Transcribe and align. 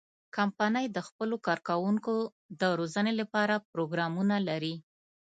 کمپنۍ 0.35 0.85
د 0.91 0.97
خپلو 1.07 1.35
کارکوونکو 1.47 2.13
د 2.61 2.63
روزنې 2.79 3.13
لپاره 3.21 3.55
پروګرامونه 3.71 4.35
لري. 4.49 4.75